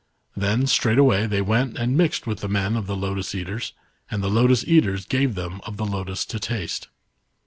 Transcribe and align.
Then 0.35 0.65
straightway 0.65 1.27
they 1.27 1.43
went 1.43 1.77
and 1.77 1.95
mixed 1.95 2.25
with 2.25 2.39
the 2.39 2.47
men 2.49 2.75
of 2.75 2.87
the 2.87 2.95
lotus 2.95 3.35
eaters, 3.35 3.73
and 4.09 4.23
the 4.23 4.31
lotus 4.31 4.63
eaters 4.65 5.05
gave 5.05 5.35
them 5.35 5.61
of 5.63 5.77
the 5.77 5.85
lotus 5.85 6.25
to 6.25 6.39
taste. 6.39 6.87